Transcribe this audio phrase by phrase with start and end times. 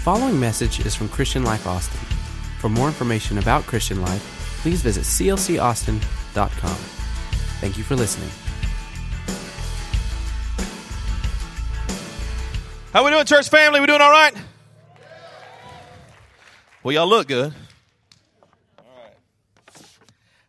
[0.00, 2.00] following message is from Christian Life Austin.
[2.58, 6.76] For more information about Christian Life, please visit clcaustin.com.
[7.60, 8.30] Thank you for listening.
[12.94, 13.80] How we doing, church family?
[13.80, 14.34] We doing all right?
[16.82, 17.52] Well, y'all look good.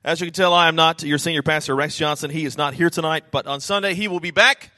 [0.04, 2.32] As you can tell, I am not your senior pastor, Rex Johnson.
[2.32, 4.71] He is not here tonight, but on Sunday he will be back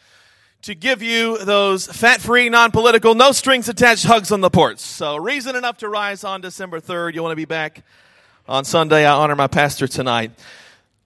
[0.64, 4.80] to give you those fat-free, non-political, no strings attached hugs on the porch.
[4.80, 7.16] So, reason enough to rise on December 3rd.
[7.16, 7.84] You want to be back
[8.48, 9.06] on Sunday.
[9.06, 10.32] I honor my pastor tonight.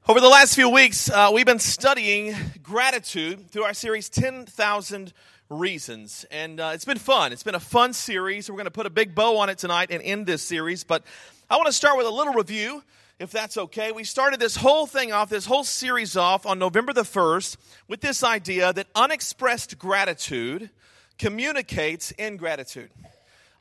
[0.07, 5.11] Over the last few weeks, uh, we've been studying gratitude through our series 10,000
[5.49, 6.23] reasons.
[6.29, 7.33] And uh, it's been fun.
[7.33, 8.51] It's been a fun series.
[8.51, 10.83] We're going to put a big bow on it tonight and end this series.
[10.83, 11.03] But
[11.49, 12.83] I want to start with a little review,
[13.19, 13.91] if that's okay.
[13.91, 18.01] We started this whole thing off, this whole series off on November the 1st with
[18.01, 20.69] this idea that unexpressed gratitude
[21.17, 22.91] communicates ingratitude.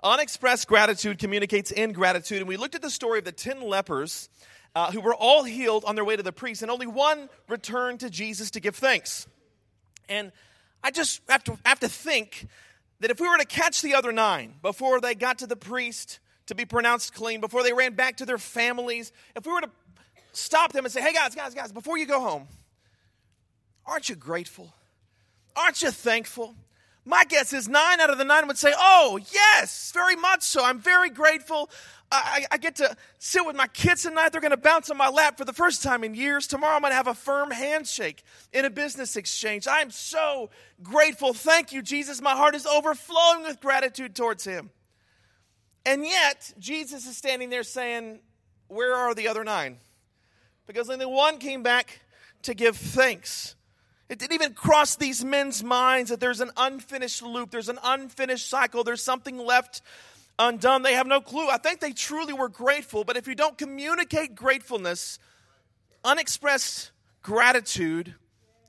[0.02, 2.38] Unexpressed gratitude communicates ingratitude.
[2.38, 4.28] And we looked at the story of the 10 lepers.
[4.74, 8.00] Uh, who were all healed on their way to the priest, and only one returned
[8.00, 9.26] to Jesus to give thanks.
[10.06, 10.32] And
[10.84, 12.46] I just have to, have to think
[13.00, 16.18] that if we were to catch the other nine before they got to the priest
[16.46, 19.70] to be pronounced clean, before they ran back to their families, if we were to
[20.32, 22.46] stop them and say, hey guys, guys, guys, before you go home,
[23.86, 24.72] aren't you grateful?
[25.56, 26.54] Aren't you thankful?
[27.04, 30.64] My guess is nine out of the nine would say, Oh, yes, very much so.
[30.64, 31.70] I'm very grateful.
[32.10, 34.30] I, I, get to sit with my kids tonight.
[34.30, 36.46] They're going to bounce on my lap for the first time in years.
[36.46, 39.66] Tomorrow I'm going to have a firm handshake in a business exchange.
[39.66, 40.50] I am so
[40.82, 41.32] grateful.
[41.32, 42.20] Thank you, Jesus.
[42.20, 44.70] My heart is overflowing with gratitude towards Him.
[45.86, 48.18] And yet, Jesus is standing there saying,
[48.66, 49.78] Where are the other nine?
[50.66, 52.00] Because only one came back
[52.42, 53.54] to give thanks.
[54.08, 58.48] It didn't even cross these men's minds that there's an unfinished loop, there's an unfinished
[58.48, 59.80] cycle, there's something left
[60.38, 60.82] undone.
[60.82, 61.48] They have no clue.
[61.48, 65.20] I think they truly were grateful, but if you don't communicate gratefulness,
[66.04, 66.90] unexpressed
[67.22, 68.14] gratitude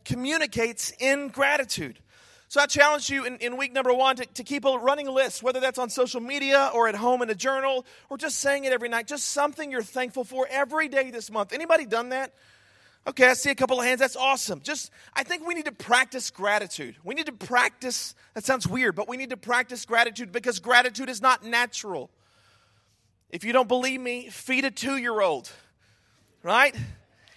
[0.06, 2.00] communicates ingratitude.
[2.49, 5.43] So I challenge you in, in week number one to, to keep a running list,
[5.43, 8.71] whether that's on social media or at home in a journal or just saying it
[8.71, 11.51] every night, just something you're thankful for every day this month.
[11.51, 12.33] Anybody done that?
[13.05, 13.99] Okay, I see a couple of hands.
[13.99, 14.61] That's awesome.
[14.61, 16.95] Just, I think we need to practice gratitude.
[17.03, 21.09] We need to practice, that sounds weird, but we need to practice gratitude because gratitude
[21.09, 22.09] is not natural.
[23.29, 25.51] If you don't believe me, feed a two year old,
[26.43, 26.75] right?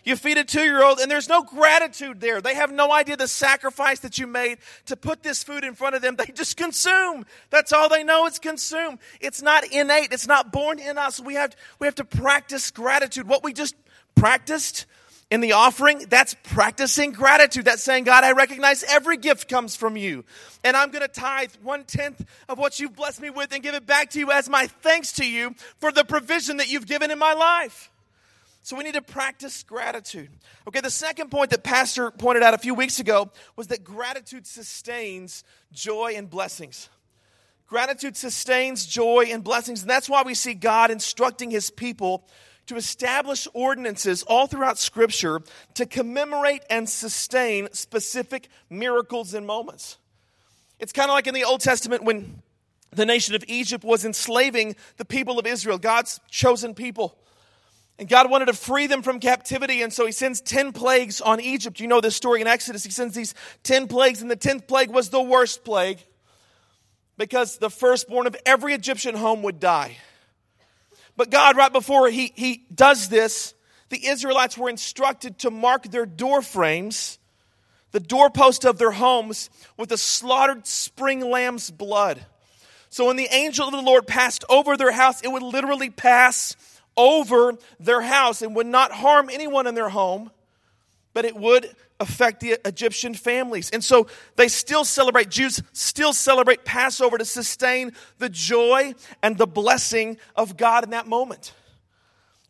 [0.05, 2.41] You feed a two year old, and there's no gratitude there.
[2.41, 5.95] They have no idea the sacrifice that you made to put this food in front
[5.95, 6.17] of them.
[6.17, 7.27] They just consume.
[7.51, 8.99] That's all they know is consume.
[9.21, 11.21] It's not innate, it's not born in us.
[11.21, 13.29] We have, we have to practice gratitude.
[13.29, 13.75] What we just
[14.15, 14.87] practiced
[15.31, 17.65] in the offering, that's practicing gratitude.
[17.65, 20.25] That's saying, God, I recognize every gift comes from you.
[20.65, 23.75] And I'm going to tithe one tenth of what you've blessed me with and give
[23.75, 27.13] it back to you as my thanks to you for the provision that you've given
[27.13, 27.90] in my life.
[28.63, 30.29] So we need to practice gratitude.
[30.69, 34.47] Okay, the second point that Pastor pointed out a few weeks ago was that gratitude
[34.47, 36.89] sustains joy and blessings.
[37.67, 39.83] Gratitude sustains joy and blessings.
[39.83, 42.27] And that's why we see God instructing his people
[42.67, 45.41] to establish ordinances all throughout Scripture
[45.75, 49.99] to commemorate and sustain specific miracles and moments.
[50.79, 52.43] It's kind of like in the Old Testament when
[52.93, 57.17] the nation of Egypt was enslaving the people of Israel, God's chosen people.
[58.01, 61.39] And God wanted to free them from captivity, and so He sends 10 plagues on
[61.39, 61.81] Egypt.
[61.81, 62.83] You know this story in Exodus.
[62.83, 65.99] He sends these 10 plagues, and the 10th plague was the worst plague
[67.19, 69.99] because the firstborn of every Egyptian home would die.
[71.15, 73.53] But God, right before he, he does this,
[73.91, 77.19] the Israelites were instructed to mark their door frames,
[77.91, 82.25] the doorpost of their homes, with a slaughtered spring lamb's blood.
[82.89, 86.57] So when the angel of the Lord passed over their house, it would literally pass
[87.01, 90.31] over their house and would not harm anyone in their home,
[91.15, 93.71] but it would affect the Egyptian families.
[93.71, 94.07] And so
[94.37, 100.57] they still celebrate, Jews still celebrate Passover to sustain the joy and the blessing of
[100.57, 101.53] God in that moment.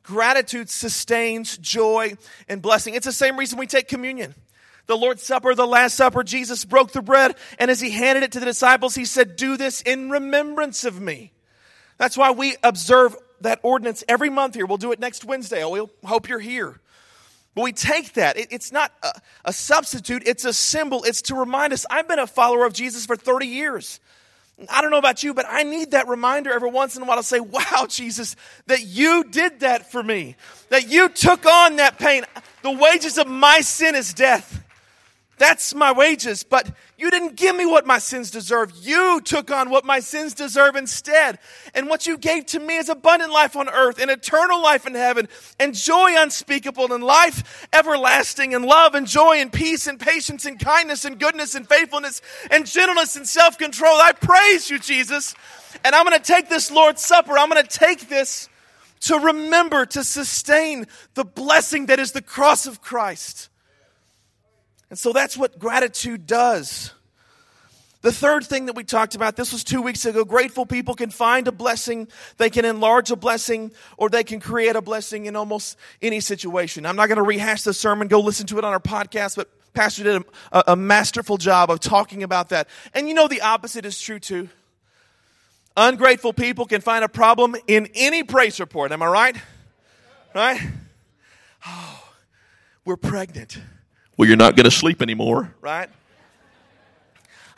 [0.02, 2.14] Gratitude sustains joy
[2.48, 2.94] and blessing.
[2.94, 4.34] It's the same reason we take communion.
[4.86, 8.32] The Lord's Supper, the Last Supper, Jesus broke the bread, and as he handed it
[8.32, 11.32] to the disciples, he said, Do this in remembrance of me.
[11.96, 14.66] That's why we observe that ordinance every month here.
[14.66, 15.64] We'll do it next Wednesday.
[15.64, 16.80] We hope you're here.
[17.54, 18.36] But we take that.
[18.36, 19.12] It, it's not a,
[19.46, 21.02] a substitute, it's a symbol.
[21.04, 24.00] It's to remind us I've been a follower of Jesus for 30 years.
[24.68, 27.16] I don't know about you, but I need that reminder every once in a while
[27.16, 30.36] to say, wow, Jesus, that you did that for me,
[30.68, 32.24] that you took on that pain.
[32.62, 34.62] The wages of my sin is death.
[35.38, 36.70] That's my wages, but
[37.00, 38.72] You didn't give me what my sins deserve.
[38.78, 41.38] You took on what my sins deserve instead.
[41.74, 44.94] And what you gave to me is abundant life on earth and eternal life in
[44.94, 45.26] heaven
[45.58, 50.60] and joy unspeakable and life everlasting and love and joy and peace and patience and
[50.60, 52.20] kindness and goodness and faithfulness
[52.50, 53.94] and gentleness and self control.
[53.94, 55.34] I praise you, Jesus.
[55.82, 57.38] And I'm going to take this Lord's Supper.
[57.38, 58.50] I'm going to take this
[59.00, 63.49] to remember, to sustain the blessing that is the cross of Christ.
[64.90, 66.92] And so that's what gratitude does.
[68.02, 70.24] The third thing that we talked about, this was two weeks ago.
[70.24, 72.08] Grateful people can find a blessing,
[72.38, 76.86] they can enlarge a blessing, or they can create a blessing in almost any situation.
[76.86, 79.48] I'm not going to rehash the sermon, go listen to it on our podcast, but
[79.74, 82.68] Pastor did a, a, masterful job of talking about that.
[82.92, 84.48] And you know, the opposite is true too.
[85.76, 88.90] Ungrateful people can find a problem in any praise report.
[88.90, 89.36] Am I right?
[90.34, 90.60] Right?
[91.66, 92.04] Oh,
[92.84, 93.58] we're pregnant.
[94.20, 95.88] Well, you're not going to sleep anymore, right?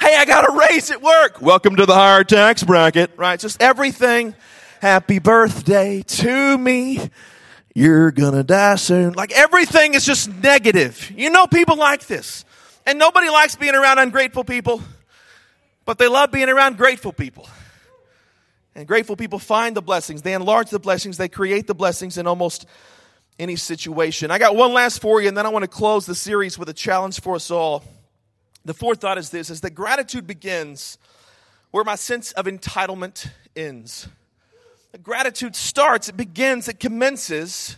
[0.01, 1.43] Hey, I got a raise at work.
[1.43, 3.41] Welcome to the higher tax bracket, right?
[3.41, 4.37] Just everything.
[4.81, 7.01] Happy birthday to me.
[7.75, 9.15] You're going to die soon.
[9.15, 11.11] Like everything is just negative.
[11.17, 12.45] You know people like this.
[12.87, 14.81] And nobody likes being around ungrateful people,
[15.85, 17.49] but they love being around grateful people.
[18.77, 20.23] And grateful people find the blessings.
[20.23, 21.17] They enlarge the blessings.
[21.17, 22.67] They create the blessings in almost
[23.39, 24.31] any situation.
[24.31, 26.69] I got one last for you, and then I want to close the series with
[26.69, 27.85] a challenge for us all.
[28.65, 30.99] The fourth thought is this is that gratitude begins
[31.71, 34.09] where my sense of entitlement ends.
[35.03, 37.77] Gratitude starts, it begins, it commences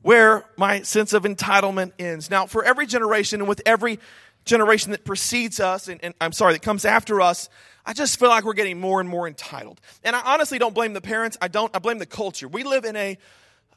[0.00, 2.30] where my sense of entitlement ends.
[2.30, 4.00] Now, for every generation and with every
[4.44, 7.48] generation that precedes us, and, and, I'm sorry, that comes after us,
[7.84, 9.80] I just feel like we're getting more and more entitled.
[10.02, 11.36] And I honestly don't blame the parents.
[11.40, 11.74] I don't.
[11.74, 12.48] I blame the culture.
[12.48, 13.18] We live in a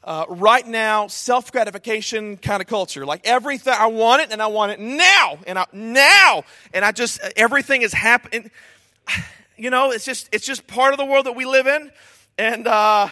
[0.06, 3.04] uh, right now self gratification kind of culture.
[3.04, 6.92] Like everything, I want it and I want it now and I, now, and I
[6.92, 8.50] just everything is happening.
[9.58, 11.90] You know, it's just it's just part of the world that we live in,
[12.36, 13.08] and uh,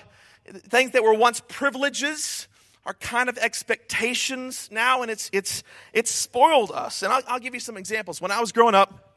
[0.47, 2.49] things that were once privileges
[2.85, 5.63] are kind of expectations now, and it's it's
[5.95, 7.03] it's spoiled us.
[7.03, 8.21] And I'll, I'll give you some examples.
[8.21, 9.15] When I was growing up,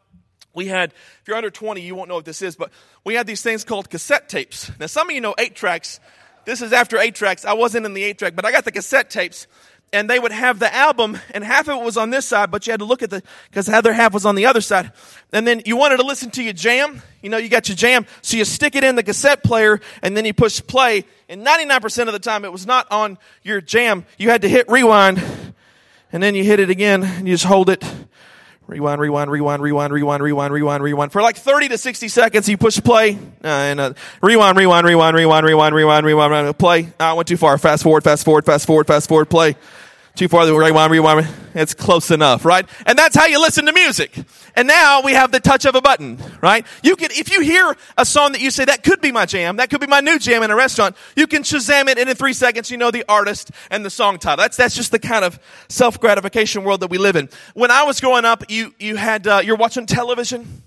[0.54, 0.92] we had,
[1.22, 2.72] if you're under 20, you won't know what this is, but
[3.04, 4.72] we had these things called cassette tapes.
[4.80, 6.00] Now, some of you know eight tracks.
[6.48, 7.44] This is after eight tracks.
[7.44, 9.48] I wasn't in the eight track, but I got the cassette tapes.
[9.92, 12.66] And they would have the album, and half of it was on this side, but
[12.66, 14.94] you had to look at the, because the other half was on the other side.
[15.34, 17.02] And then you wanted to listen to your jam.
[17.22, 18.06] You know, you got your jam.
[18.22, 21.04] So you stick it in the cassette player, and then you push play.
[21.28, 24.06] And 99% of the time, it was not on your jam.
[24.18, 25.22] You had to hit rewind,
[26.14, 27.84] and then you hit it again, and you just hold it
[28.68, 31.12] rewind, rewind, rewind, rewind, rewind, rewind, rewind, rewind.
[31.12, 35.16] For like 30 to 60 seconds, you push play, uh, and uh, rewind, rewind, rewind,
[35.16, 36.90] rewind, rewind, rewind, rewind, rewind, play.
[37.00, 37.58] I went too far.
[37.58, 39.56] Fast forward, fast forward, fast forward, fast forward, play
[40.18, 41.28] too far, rewind, rewind.
[41.54, 42.68] It's close enough, right?
[42.86, 44.18] And that's how you listen to music.
[44.56, 46.66] And now we have the touch of a button, right?
[46.82, 49.58] You can, if you hear a song that you say, that could be my jam,
[49.58, 52.16] that could be my new jam in a restaurant, you can Shazam it and in
[52.16, 54.42] three seconds you know the artist and the song title.
[54.44, 57.30] That's, that's just the kind of self-gratification world that we live in.
[57.54, 60.64] When I was growing up, you, you had, uh, you're watching television,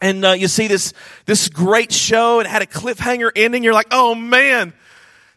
[0.00, 0.92] and uh, you see this
[1.24, 3.62] this great show and it had a cliffhanger ending.
[3.64, 4.74] You're like, oh man,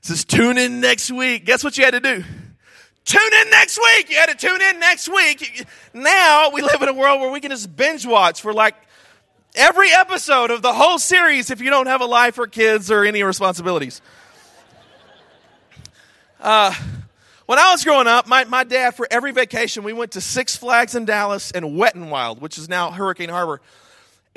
[0.02, 1.46] this is tune in next week.
[1.46, 2.24] Guess what you had to do?
[3.08, 4.10] Tune in next week.
[4.10, 5.66] You had to tune in next week.
[5.94, 8.76] Now we live in a world where we can just binge watch for like
[9.56, 13.06] every episode of the whole series if you don't have a life or kids or
[13.06, 14.02] any responsibilities.
[16.42, 16.74] Uh,
[17.46, 20.58] when I was growing up, my, my dad, for every vacation, we went to Six
[20.58, 23.62] Flags in Dallas and Wet n Wild, which is now Hurricane Harbor.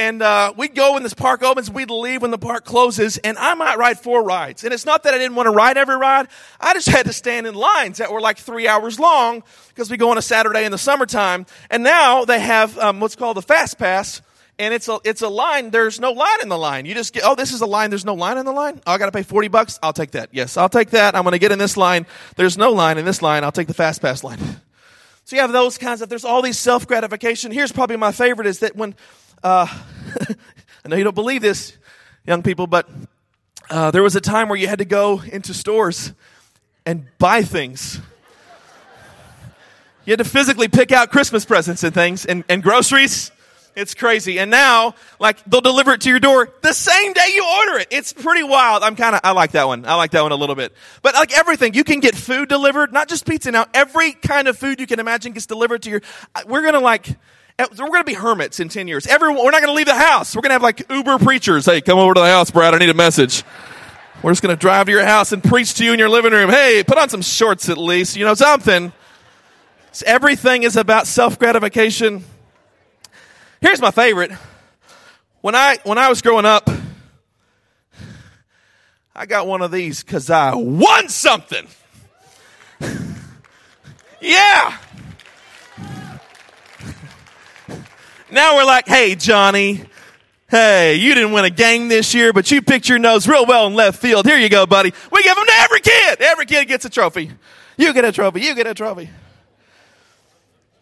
[0.00, 3.36] And uh, we'd go when this park opens, we'd leave when the park closes, and
[3.36, 4.64] I might ride four rides.
[4.64, 6.28] And it's not that I didn't want to ride every ride,
[6.58, 9.98] I just had to stand in lines that were like three hours long because we
[9.98, 11.44] go on a Saturday in the summertime.
[11.68, 14.22] And now they have um, what's called the Fast Pass,
[14.58, 16.86] and it's a, it's a line, there's no line in the line.
[16.86, 18.80] You just get, oh, this is a line, there's no line in the line?
[18.86, 19.78] Oh, I got to pay 40 bucks?
[19.82, 20.30] I'll take that.
[20.32, 21.14] Yes, I'll take that.
[21.14, 22.06] I'm going to get in this line.
[22.36, 23.44] There's no line in this line.
[23.44, 24.38] I'll take the Fast Pass line.
[25.26, 27.52] So you have those kinds of, there's all these self gratification.
[27.52, 28.96] Here's probably my favorite is that when
[29.42, 29.66] uh,
[30.84, 31.76] I know you don't believe this,
[32.26, 32.88] young people, but
[33.70, 36.12] uh, there was a time where you had to go into stores
[36.84, 38.00] and buy things.
[40.04, 43.30] You had to physically pick out Christmas presents and things and, and groceries.
[43.76, 44.40] It's crazy.
[44.40, 47.88] And now, like, they'll deliver it to your door the same day you order it.
[47.92, 48.82] It's pretty wild.
[48.82, 49.86] I'm kind of, I like that one.
[49.86, 50.72] I like that one a little bit.
[51.02, 53.66] But like everything, you can get food delivered, not just pizza now.
[53.72, 56.02] Every kind of food you can imagine gets delivered to your,
[56.46, 57.06] we're gonna like,
[57.60, 59.06] Eh, we're going to be hermits in 10 years.
[59.06, 60.34] Everyone, we're not going to leave the house.
[60.34, 61.66] We're going to have like Uber preachers.
[61.66, 62.74] Hey, come over to the house, Brad.
[62.74, 63.44] I need a message.
[64.22, 66.32] We're just going to drive to your house and preach to you in your living
[66.32, 66.48] room.
[66.48, 68.94] Hey, put on some shorts at least, you know, something.
[69.92, 72.24] So everything is about self gratification.
[73.60, 74.30] Here's my favorite.
[75.42, 76.70] When I when I was growing up,
[79.14, 81.66] I got one of these because I won something.
[84.22, 84.78] yeah.
[88.32, 89.84] Now we're like, hey, Johnny,
[90.48, 93.66] hey, you didn't win a game this year, but you picked your nose real well
[93.66, 94.26] in left field.
[94.26, 94.92] Here you go, buddy.
[95.10, 96.20] We give them to every kid.
[96.20, 97.30] Every kid gets a trophy.
[97.76, 98.40] You get a trophy.
[98.40, 99.10] You get a trophy.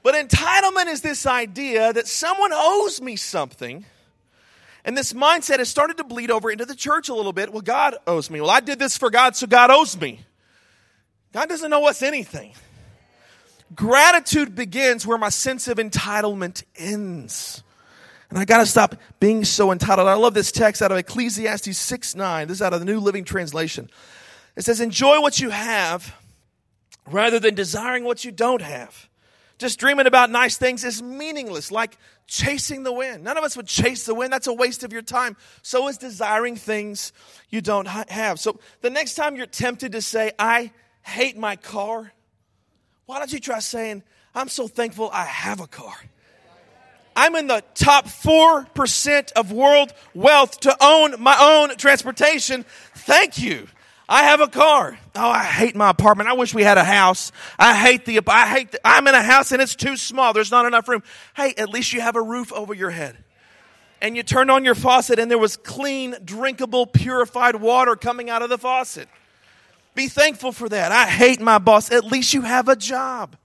[0.02, 3.84] But entitlement is this idea that someone owes me something.
[4.84, 7.52] And this mindset has started to bleed over into the church a little bit.
[7.52, 8.40] Well, God owes me.
[8.40, 10.20] Well, I did this for God, so God owes me.
[11.32, 12.54] God doesn't owe us anything.
[13.74, 17.62] Gratitude begins where my sense of entitlement ends.
[18.30, 20.08] And I got to stop being so entitled.
[20.08, 22.48] I love this text out of Ecclesiastes 6 9.
[22.48, 23.90] This is out of the New Living Translation.
[24.56, 26.14] It says, Enjoy what you have
[27.06, 29.08] rather than desiring what you don't have.
[29.58, 31.98] Just dreaming about nice things is meaningless, like
[32.28, 33.24] chasing the wind.
[33.24, 34.32] None of us would chase the wind.
[34.32, 35.36] That's a waste of your time.
[35.62, 37.12] So is desiring things
[37.50, 38.38] you don't have.
[38.38, 40.70] So the next time you're tempted to say, I
[41.02, 42.12] hate my car,
[43.08, 44.02] why don't you try saying,
[44.34, 45.94] I'm so thankful I have a car?
[47.16, 52.66] I'm in the top 4% of world wealth to own my own transportation.
[52.94, 53.66] Thank you.
[54.10, 54.98] I have a car.
[55.14, 56.28] Oh, I hate my apartment.
[56.28, 57.32] I wish we had a house.
[57.58, 60.34] I hate the, I hate, the, I'm in a house and it's too small.
[60.34, 61.02] There's not enough room.
[61.34, 63.16] Hey, at least you have a roof over your head.
[64.02, 68.42] And you turned on your faucet and there was clean, drinkable, purified water coming out
[68.42, 69.08] of the faucet.
[69.94, 70.92] Be thankful for that.
[70.92, 71.90] I hate my boss.
[71.90, 73.36] At least you have a job.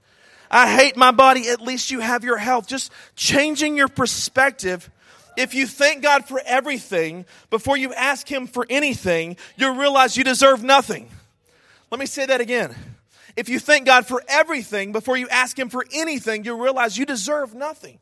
[0.50, 1.48] I hate my body.
[1.48, 2.68] At least you have your health.
[2.68, 4.90] Just changing your perspective
[5.36, 10.24] if you thank God for everything before you ask Him for anything, you'll realize you
[10.24, 11.08] deserve nothing.
[11.90, 12.74] Let me say that again.
[13.36, 17.04] If you thank God for everything before you ask Him for anything, you'll realize you
[17.04, 17.98] deserve nothing.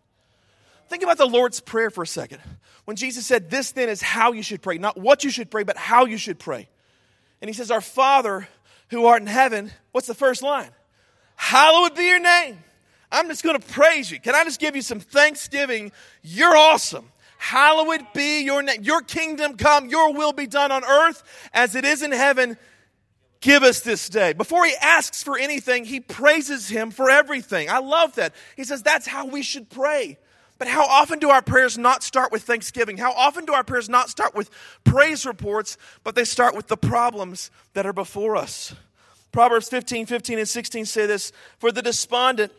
[0.89, 2.41] Think about the Lord's Prayer for a second.
[2.85, 5.63] When Jesus said, This then is how you should pray, not what you should pray,
[5.63, 6.69] but how you should pray.
[7.43, 8.49] And He says, Our Father
[8.89, 10.71] who art in heaven, what's the first line?
[11.35, 12.59] Hallowed be your name.
[13.11, 14.21] I'm just going to praise you.
[14.21, 15.93] Can I just give you some thanksgiving?
[16.23, 17.11] You're awesome.
[17.37, 18.83] Hallowed be your name.
[18.83, 21.23] Your kingdom come, your will be done on earth
[21.53, 22.57] as it is in heaven.
[23.41, 24.33] Give us this day.
[24.33, 27.69] Before he asks for anything, he praises him for everything.
[27.69, 28.35] I love that.
[28.57, 30.19] He says that's how we should pray.
[30.62, 32.97] But how often do our prayers not start with thanksgiving?
[32.97, 34.49] How often do our prayers not start with
[34.85, 38.73] praise reports, but they start with the problems that are before us?
[39.33, 42.52] Proverbs 15, 15, and 16 say this For the despondent,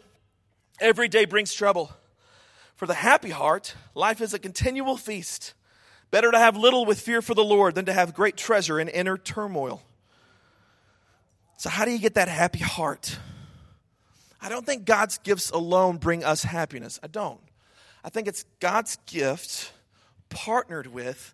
[0.82, 1.94] every day brings trouble
[2.76, 5.54] for the happy heart, life is a continual feast.
[6.12, 8.90] Better to have little with fear for the Lord than to have great treasure in
[8.90, 9.82] inner turmoil.
[11.56, 13.18] So, how do you get that happy heart?
[14.42, 17.00] I don't think God's gifts alone bring us happiness.
[17.02, 17.40] I don't.
[18.04, 19.72] I think it's God's gift
[20.30, 21.34] partnered with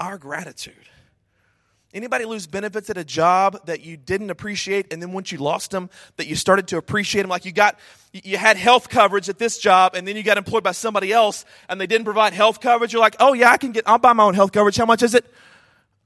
[0.00, 0.74] our gratitude.
[1.94, 5.70] Anybody lose benefits at a job that you didn't appreciate, and then once you lost
[5.70, 7.30] them, that you started to appreciate them?
[7.30, 7.78] Like you got,
[8.12, 11.46] you had health coverage at this job, and then you got employed by somebody else,
[11.68, 12.92] and they didn't provide health coverage.
[12.92, 14.76] You're like, oh yeah, I can get, I'll buy my own health coverage.
[14.76, 15.24] How much is it?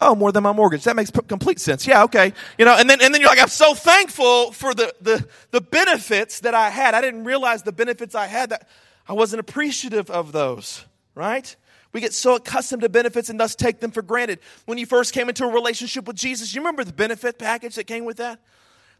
[0.01, 0.85] Oh, more than my mortgage.
[0.85, 1.87] That makes complete sense.
[1.87, 2.33] Yeah, okay.
[2.59, 5.61] You know, and then and then you're like, I'm so thankful for the the the
[5.61, 6.95] benefits that I had.
[6.95, 8.69] I didn't realize the benefits I had that
[9.13, 10.87] I wasn't appreciative of those.
[11.15, 11.55] Right?
[11.93, 14.39] We get so accustomed to benefits and thus take them for granted.
[14.65, 17.85] When you first came into a relationship with Jesus, you remember the benefit package that
[17.85, 18.41] came with that?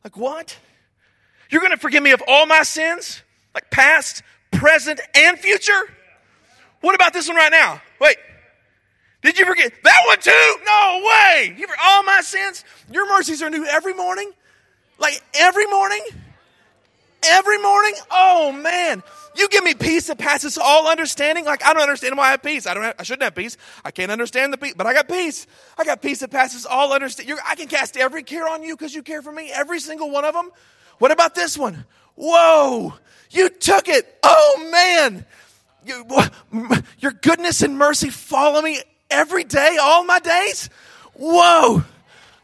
[0.05, 0.59] Like, what?
[1.49, 3.23] You're going to forgive me of all my sins?
[3.55, 5.81] Like past, present, and future?
[6.83, 7.81] What about this one right now?
[7.99, 8.19] Wait.
[9.23, 10.57] Did you forget that one too?
[10.67, 11.55] No way.
[11.57, 12.67] You for all my sins?
[12.93, 14.31] Your mercies are new every morning?
[14.99, 16.03] Like every morning?
[17.25, 17.95] Every morning?
[18.11, 19.03] Oh man.
[19.35, 21.45] You give me peace that passes all understanding.
[21.45, 22.67] Like I don't understand why I have peace.
[22.67, 22.83] I don't.
[22.83, 23.57] Have, I shouldn't have peace.
[23.85, 25.47] I can't understand the peace, but I got peace.
[25.79, 27.37] I got peace that passes all understanding.
[27.47, 29.51] I can cast every care on you because you care for me.
[29.53, 30.51] Every single one of them.
[30.99, 31.87] What about this one?
[32.15, 32.95] Whoa!
[33.31, 34.19] You took it.
[34.23, 35.25] Oh man!
[35.85, 36.07] You,
[36.99, 40.71] your goodness and mercy follow me every day, all my days.
[41.15, 41.85] Whoa!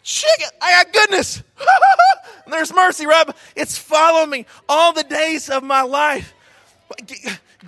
[0.09, 0.51] Check it.
[0.63, 1.43] I got goodness.
[2.47, 3.29] There's mercy, right?
[3.55, 6.33] It's following me all the days of my life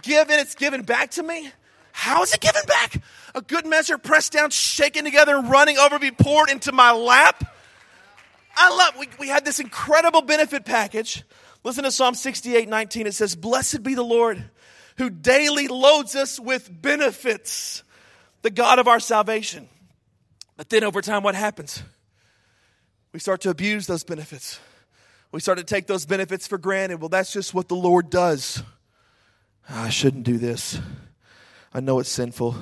[0.00, 1.50] given, it's given back to me.
[1.92, 3.02] How is it given back?
[3.35, 7.44] A good measure pressed down, shaken together, and running over be poured into my lap.
[8.56, 11.23] I love, we, we had this incredible benefit package.
[11.62, 13.06] Listen to Psalm 68 19.
[13.06, 14.42] It says, Blessed be the Lord
[14.97, 17.82] who daily loads us with benefits,
[18.40, 19.68] the God of our salvation.
[20.56, 21.82] But then over time, what happens?
[23.12, 24.61] We start to abuse those benefits.
[25.33, 27.00] We start to take those benefits for granted.
[27.00, 28.62] Well, that's just what the Lord does.
[29.69, 30.79] I shouldn't do this.
[31.73, 32.57] I know it's sinful.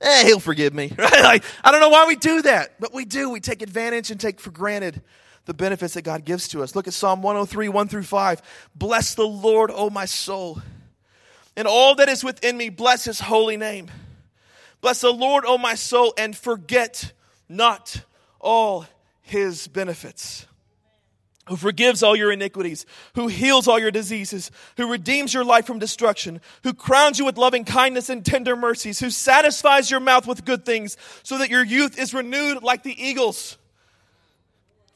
[0.00, 0.92] Eh, he'll forgive me.
[0.98, 1.12] Right?
[1.22, 3.30] Like, I don't know why we do that, but we do.
[3.30, 5.02] We take advantage and take for granted
[5.46, 6.76] the benefits that God gives to us.
[6.76, 8.42] Look at Psalm 103, 1 through 5.
[8.74, 10.60] Bless the Lord, O my soul,
[11.56, 13.90] and all that is within me, bless his holy name.
[14.80, 17.12] Bless the Lord, O my soul, and forget
[17.48, 18.02] not
[18.40, 18.86] all
[19.24, 20.46] his benefits
[21.46, 25.78] who forgives all your iniquities, who heals all your diseases, who redeems your life from
[25.78, 30.44] destruction, who crowns you with loving kindness and tender mercies, who satisfies your mouth with
[30.44, 33.58] good things, so that your youth is renewed like the eagles.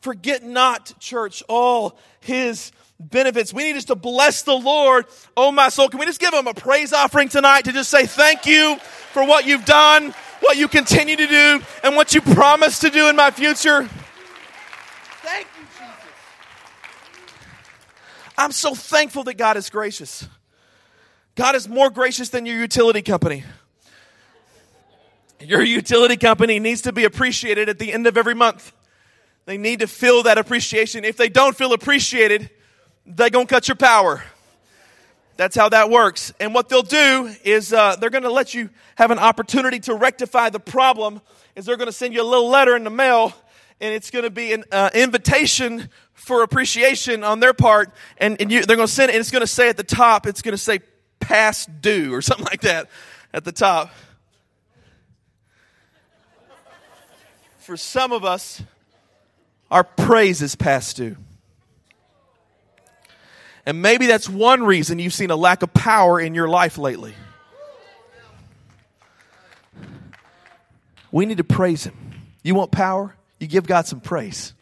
[0.00, 3.52] Forget not, church, all his benefits.
[3.52, 5.06] We need just to bless the Lord,
[5.37, 5.88] oh my soul.
[5.88, 8.78] Can we just give him a praise offering tonight to just say thank you
[9.12, 13.08] for what you've done, what you continue to do, and what you promise to do
[13.08, 13.87] in my future?
[15.23, 15.58] Thank you.
[18.38, 20.28] I'm so thankful that God is gracious.
[21.35, 23.42] God is more gracious than your utility company.
[25.40, 28.73] Your utility company needs to be appreciated at the end of every month.
[29.47, 31.04] They need to feel that appreciation.
[31.04, 32.49] If they don't feel appreciated,
[33.04, 34.23] they're going to cut your power.
[35.37, 36.33] That's how that works.
[36.38, 39.95] And what they'll do is uh, they're going to let you have an opportunity to
[39.95, 41.23] rectify the problem.
[41.57, 43.33] Is they're going to send you a little letter in the mail,
[43.80, 48.50] and it's going to be an uh, invitation for appreciation on their part, and, and
[48.50, 50.42] you, they're going to send it, and it's going to say at the top, it's
[50.42, 50.80] going to say
[51.20, 52.90] past due or something like that
[53.32, 53.90] at the top.
[57.58, 58.62] For some of us,
[59.70, 61.16] our praise is past due.
[63.64, 67.14] And maybe that's one reason you've seen a lack of power in your life lately.
[71.12, 71.94] We need to praise Him.
[72.42, 73.14] You want power?
[73.38, 74.54] You give God some praise.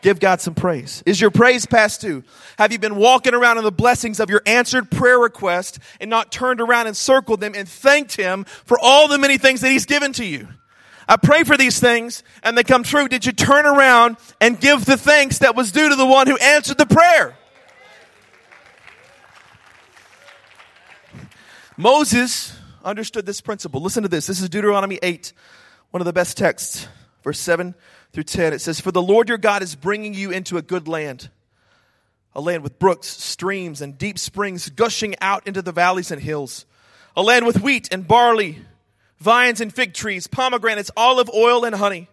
[0.00, 1.02] Give God some praise.
[1.06, 2.22] Is your praise past due?
[2.56, 6.30] Have you been walking around in the blessings of your answered prayer request and not
[6.30, 9.86] turned around and circled them and thanked Him for all the many things that He's
[9.86, 10.46] given to you?
[11.08, 13.08] I pray for these things and they come true.
[13.08, 16.36] Did you turn around and give the thanks that was due to the one who
[16.36, 17.36] answered the prayer?
[21.76, 23.80] Moses understood this principle.
[23.80, 24.26] Listen to this.
[24.26, 25.32] This is Deuteronomy 8,
[25.90, 26.86] one of the best texts,
[27.24, 27.74] verse 7
[28.12, 30.88] through 10, it says, For the Lord your God is bringing you into a good
[30.88, 31.28] land,
[32.34, 36.64] a land with brooks, streams, and deep springs gushing out into the valleys and hills,
[37.16, 38.58] a land with wheat and barley,
[39.18, 42.08] vines and fig trees, pomegranates, olive oil, and honey,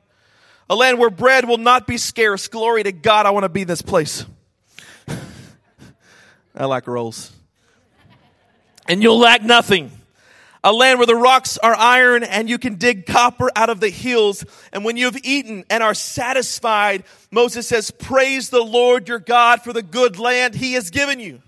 [0.70, 2.48] a land where bread will not be scarce.
[2.48, 4.26] Glory to God, I want to be in this place.
[6.56, 7.32] I like rolls.
[8.88, 9.92] And you'll lack nothing
[10.66, 13.90] a land where the rocks are iron and you can dig copper out of the
[13.90, 14.44] hills.
[14.74, 19.62] And when you have eaten and are satisfied, Moses says, praise the Lord your God
[19.62, 21.44] for the good land he has given you.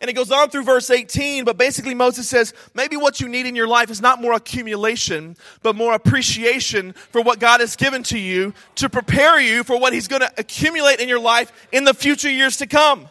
[0.00, 3.46] And it goes on through verse 18, but basically Moses says, maybe what you need
[3.46, 8.04] in your life is not more accumulation, but more appreciation for what God has given
[8.04, 11.84] to you to prepare you for what he's going to accumulate in your life in
[11.84, 13.08] the future years to come.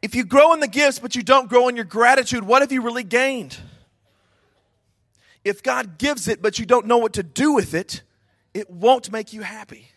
[0.00, 2.70] If you grow in the gifts, but you don't grow in your gratitude, what have
[2.70, 3.56] you really gained?
[5.44, 8.02] If God gives it, but you don't know what to do with it,
[8.54, 9.88] it won't make you happy.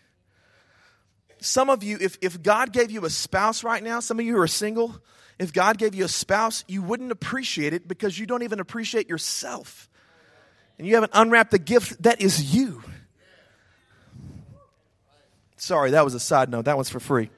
[1.40, 4.36] Some of you, if, if God gave you a spouse right now, some of you
[4.36, 4.96] who are single,
[5.40, 9.10] if God gave you a spouse, you wouldn't appreciate it because you don't even appreciate
[9.10, 9.90] yourself.
[10.78, 12.84] And you haven't unwrapped the gift that is you.
[15.58, 16.66] Sorry, that was a side note.
[16.66, 17.30] That one's for free.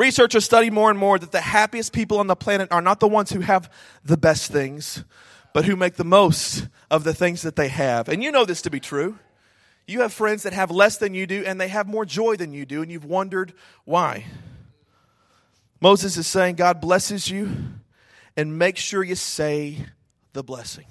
[0.00, 3.06] Researchers study more and more that the happiest people on the planet are not the
[3.06, 3.70] ones who have
[4.02, 5.04] the best things,
[5.52, 8.08] but who make the most of the things that they have.
[8.08, 9.18] And you know this to be true.
[9.86, 12.54] You have friends that have less than you do, and they have more joy than
[12.54, 13.52] you do, and you've wondered
[13.84, 14.24] why.
[15.82, 17.50] Moses is saying, God blesses you,
[18.38, 19.84] and make sure you say
[20.32, 20.86] the blessing.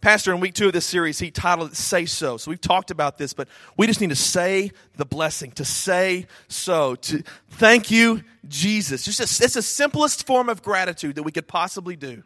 [0.00, 2.38] Pastor, in week two of this series, he titled it Say So.
[2.38, 6.26] So we've talked about this, but we just need to say the blessing, to say
[6.48, 9.04] so, to thank you, Jesus.
[9.04, 12.22] Just it's the simplest form of gratitude that we could possibly do.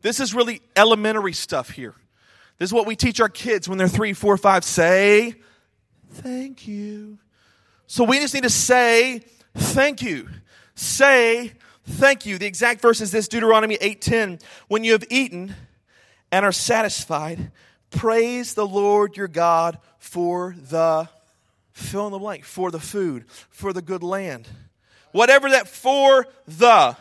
[0.00, 1.94] This is really elementary stuff here.
[2.58, 4.64] This is what we teach our kids when they're three, four, five.
[4.64, 5.36] Say
[6.10, 7.18] thank you.
[7.86, 9.22] So we just need to say
[9.54, 10.28] thank you.
[10.74, 11.52] Say
[11.84, 12.38] thank you.
[12.38, 14.40] The exact verse is this Deuteronomy 8:10.
[14.66, 15.54] When you have eaten,
[16.32, 17.52] and are satisfied,
[17.90, 21.08] praise the Lord your God for the
[21.72, 24.48] fill in the blank, for the food, for the good land.
[25.12, 26.96] Whatever that for the,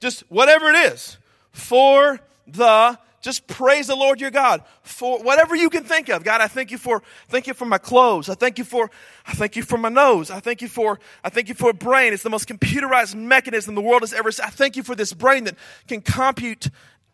[0.00, 1.18] just whatever it is,
[1.50, 6.24] for the just praise the Lord your God for whatever you can think of.
[6.24, 8.28] God, I thank you for, thank you for my clothes.
[8.28, 8.90] I thank you for,
[9.24, 10.28] I thank you for my nose.
[10.28, 12.12] I thank you for, I thank you for a brain.
[12.12, 14.46] It's the most computerized mechanism the world has ever seen.
[14.46, 15.54] I thank you for this brain that
[15.86, 16.68] can compute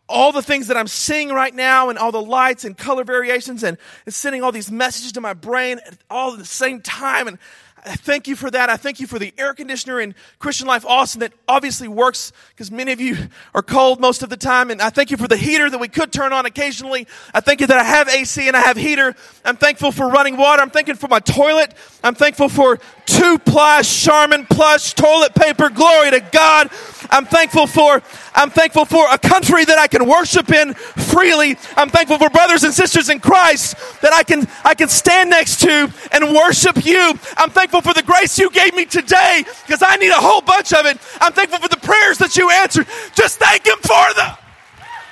[0.09, 3.63] all the things that I'm seeing right now and all the lights and color variations
[3.63, 7.27] and it's sending all these messages to my brain all at the same time.
[7.27, 7.37] And
[7.85, 8.69] I thank you for that.
[8.69, 12.71] I thank you for the air conditioner in Christian Life Austin that obviously works because
[12.71, 13.17] many of you
[13.53, 14.69] are cold most of the time.
[14.69, 17.07] And I thank you for the heater that we could turn on occasionally.
[17.33, 19.15] I thank you that I have AC and I have heater.
[19.45, 20.61] I'm thankful for running water.
[20.61, 21.73] I'm thankful for my toilet.
[22.03, 25.69] I'm thankful for two ply Charmin plush toilet paper.
[25.69, 26.69] Glory to God.
[27.09, 28.01] I'm thankful for,
[28.35, 31.57] I'm thankful for a country that I can worship in freely.
[31.75, 35.61] I'm thankful for brothers and sisters in Christ that I can, I can stand next
[35.61, 37.13] to and worship you.
[37.37, 40.73] I'm thankful for the grace you gave me today because I need a whole bunch
[40.73, 40.99] of it.
[41.19, 42.87] I'm thankful for the prayers that you answered.
[43.15, 44.37] Just thank Him for the,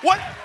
[0.03, 0.36] what?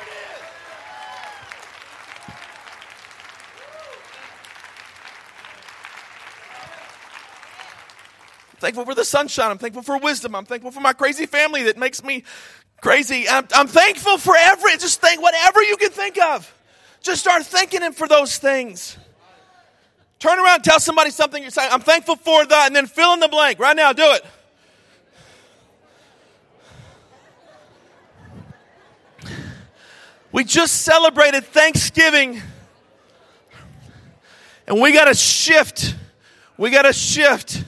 [8.62, 9.50] Thankful for the sunshine.
[9.50, 10.36] I'm thankful for wisdom.
[10.36, 12.22] I'm thankful for my crazy family that makes me
[12.80, 13.28] crazy.
[13.28, 16.54] I'm, I'm thankful for every, just think whatever you can think of.
[17.02, 18.96] Just start thanking Him for those things.
[20.20, 21.70] Turn around, tell somebody something you're saying.
[21.72, 23.58] I'm thankful for that, and then fill in the blank.
[23.58, 24.24] Right now, do it.
[30.30, 32.40] We just celebrated Thanksgiving.
[34.68, 35.96] And we got to shift.
[36.56, 37.64] We got to shift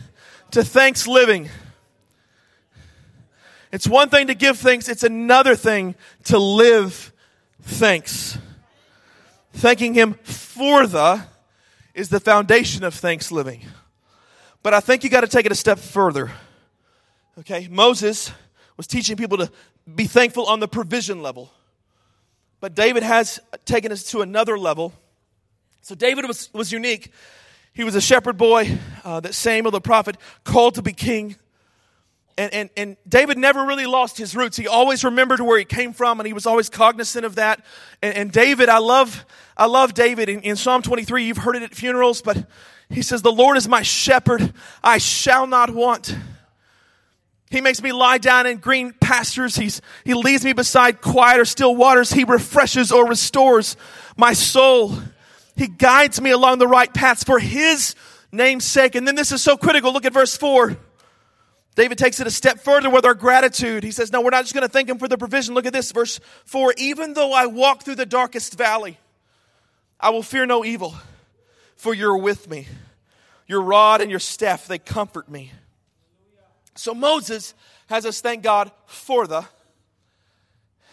[0.54, 1.48] to thanks living.
[3.72, 7.12] It's one thing to give thanks, it's another thing to live
[7.60, 8.38] thanks.
[9.54, 11.24] Thanking Him for the
[11.92, 13.62] is the foundation of thanks living.
[14.62, 16.30] But I think you got to take it a step further.
[17.40, 18.30] Okay, Moses
[18.76, 19.50] was teaching people to
[19.92, 21.50] be thankful on the provision level.
[22.60, 24.92] But David has taken us to another level.
[25.82, 27.10] So David was, was unique
[27.74, 31.36] he was a shepherd boy uh, that Samuel the prophet called to be king.
[32.38, 34.56] And, and, and David never really lost his roots.
[34.56, 37.64] He always remembered where he came from and he was always cognizant of that.
[38.00, 41.24] And, and David, I love, I love David in, in Psalm 23.
[41.24, 42.46] You've heard it at funerals, but
[42.88, 44.52] he says, The Lord is my shepherd.
[44.82, 46.16] I shall not want.
[47.50, 49.54] He makes me lie down in green pastures.
[49.56, 52.12] He's, he leads me beside quiet or still waters.
[52.12, 53.76] He refreshes or restores
[54.16, 54.92] my soul.
[55.56, 57.94] He guides me along the right paths for His
[58.32, 58.94] name's sake.
[58.94, 59.92] And then this is so critical.
[59.92, 60.76] Look at verse 4.
[61.74, 63.82] David takes it a step further with our gratitude.
[63.82, 65.54] He says, No, we're not just going to thank Him for the provision.
[65.54, 66.74] Look at this, verse 4.
[66.78, 68.98] Even though I walk through the darkest valley,
[69.98, 70.94] I will fear no evil,
[71.76, 72.68] for you're with me.
[73.46, 75.52] Your rod and your staff, they comfort me.
[76.76, 77.54] So Moses
[77.88, 79.44] has us thank God for the,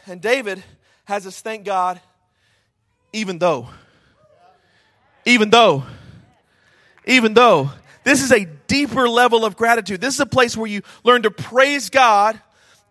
[0.05, 0.63] and David
[1.05, 2.01] has us thank God
[3.13, 3.69] even though.
[5.25, 5.83] Even though,
[7.05, 7.71] even though,
[8.03, 10.01] this is a deeper level of gratitude.
[10.01, 12.39] This is a place where you learn to praise God,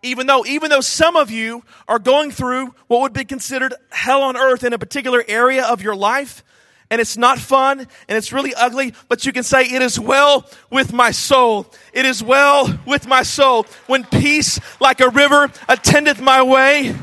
[0.03, 4.21] even though, even though some of you are going through what would be considered hell
[4.21, 6.43] on earth in a particular area of your life,
[6.89, 10.45] and it's not fun and it's really ugly, but you can say, It is well
[10.69, 11.71] with my soul.
[11.93, 13.65] It is well with my soul.
[13.87, 16.95] When peace like a river attendeth my way,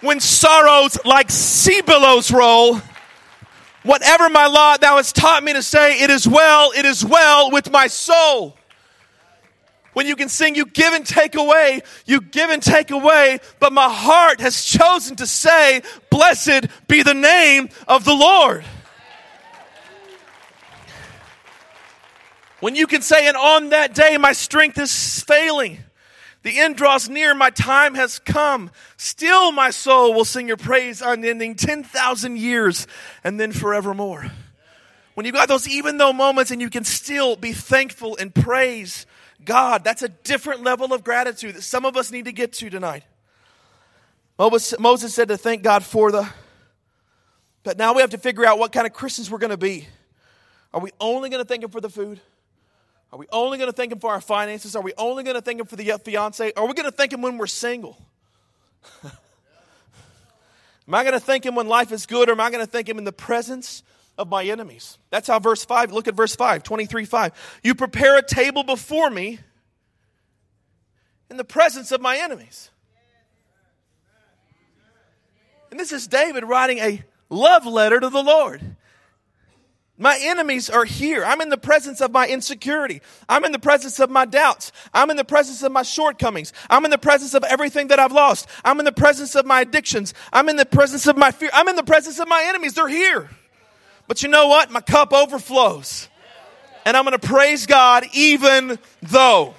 [0.00, 2.80] when sorrows like sea billows roll,
[3.88, 7.50] Whatever my lot thou hast taught me to say, it is well, it is well
[7.50, 8.54] with my soul.
[9.94, 13.72] When you can sing, you give and take away, you give and take away, but
[13.72, 18.62] my heart has chosen to say, Blessed be the name of the Lord.
[22.60, 25.78] When you can say, and on that day my strength is failing,
[26.48, 28.70] the end draws near, my time has come.
[28.96, 32.86] Still, my soul will sing your praise unending 10,000 years
[33.22, 34.30] and then forevermore.
[35.12, 39.04] When you've got those even though moments and you can still be thankful and praise
[39.44, 42.70] God, that's a different level of gratitude that some of us need to get to
[42.70, 43.04] tonight.
[44.38, 46.26] Moses said to thank God for the,
[47.62, 49.86] but now we have to figure out what kind of Christians we're going to be.
[50.72, 52.20] Are we only going to thank Him for the food?
[53.12, 54.76] Are we only going to thank Him for our finances?
[54.76, 56.52] Are we only going to thank Him for the fiance?
[56.56, 57.98] Are we going to thank Him when we're single?
[59.04, 59.12] am
[60.92, 62.88] I going to thank Him when life is good, or am I going to thank
[62.88, 63.82] Him in the presence
[64.18, 64.98] of my enemies?
[65.10, 67.60] That's how verse 5, look at verse 5, 23 5.
[67.62, 69.38] You prepare a table before me
[71.30, 72.70] in the presence of my enemies.
[75.70, 78.76] And this is David writing a love letter to the Lord.
[80.00, 81.24] My enemies are here.
[81.24, 83.02] I'm in the presence of my insecurity.
[83.28, 84.70] I'm in the presence of my doubts.
[84.94, 86.52] I'm in the presence of my shortcomings.
[86.70, 88.48] I'm in the presence of everything that I've lost.
[88.64, 90.14] I'm in the presence of my addictions.
[90.32, 91.50] I'm in the presence of my fear.
[91.52, 92.74] I'm in the presence of my enemies.
[92.74, 93.28] They're here.
[94.06, 94.70] But you know what?
[94.70, 96.08] My cup overflows.
[96.84, 99.54] And I'm going to praise God even though.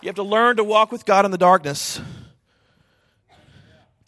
[0.00, 2.00] You have to learn to walk with God in the darkness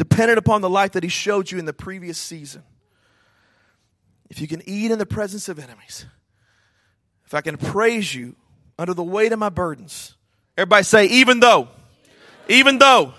[0.00, 2.62] dependent upon the life that He showed you in the previous season.
[4.30, 6.06] If you can eat in the presence of enemies,
[7.26, 8.34] if I can praise you
[8.78, 10.14] under the weight of my burdens,
[10.56, 11.68] everybody say, even though,
[12.48, 13.12] even though.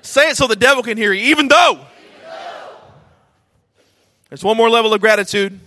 [0.00, 1.80] Say it so the devil can hear you, even though.
[4.28, 5.58] There's one more level of gratitude.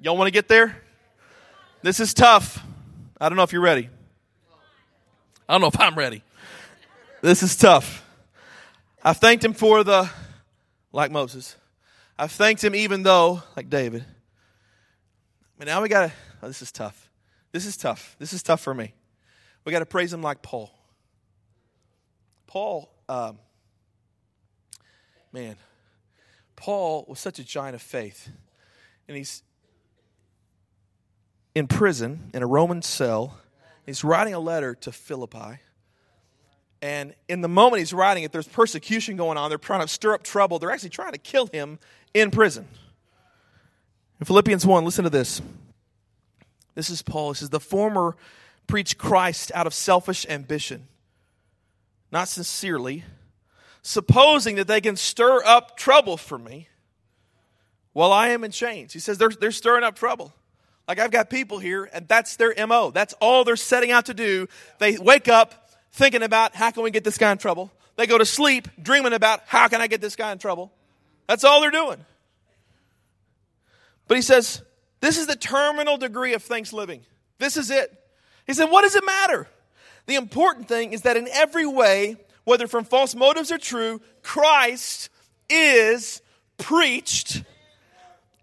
[0.00, 0.80] Y'all want to get there?
[1.82, 2.64] This is tough.
[3.20, 3.90] I don't know if you're ready.
[5.46, 6.22] I don't know if I'm ready.
[7.20, 8.02] This is tough.
[9.06, 10.10] I thanked him for the,
[10.90, 11.54] like Moses.
[12.18, 14.04] I've thanked him even though, like David.
[15.56, 17.08] But now we got to, oh, this is tough.
[17.52, 18.16] This is tough.
[18.18, 18.94] This is tough for me.
[19.64, 20.76] We got to praise him like Paul.
[22.48, 23.38] Paul, um,
[25.32, 25.54] man,
[26.56, 28.28] Paul was such a giant of faith.
[29.06, 29.44] And he's
[31.54, 33.38] in prison in a Roman cell.
[33.84, 35.60] He's writing a letter to Philippi.
[36.82, 39.48] And in the moment he's writing it, there's persecution going on.
[39.48, 40.58] They're trying to stir up trouble.
[40.58, 41.78] They're actually trying to kill him
[42.12, 42.66] in prison.
[44.20, 45.42] In Philippians 1, listen to this.
[46.74, 47.32] This is Paul.
[47.32, 48.16] He says, The former
[48.66, 50.86] preach Christ out of selfish ambition,
[52.12, 53.04] not sincerely,
[53.82, 56.68] supposing that they can stir up trouble for me
[57.92, 58.92] while I am in chains.
[58.92, 60.34] He says, They're, they're stirring up trouble.
[60.86, 62.90] Like I've got people here, and that's their MO.
[62.90, 64.46] That's all they're setting out to do.
[64.78, 67.72] They wake up, thinking about how can we get this guy in trouble.
[67.96, 70.72] They go to sleep dreaming about how can I get this guy in trouble.
[71.26, 72.04] That's all they're doing.
[74.08, 74.62] But he says,
[75.00, 77.02] this is the terminal degree of thanks living.
[77.38, 77.92] This is it.
[78.46, 79.48] He said, what does it matter?
[80.06, 85.10] The important thing is that in every way, whether from false motives or true, Christ
[85.50, 86.22] is
[86.58, 87.42] preached.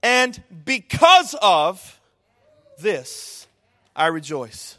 [0.02, 2.02] And because of
[2.80, 3.48] this,
[3.96, 4.78] I rejoice.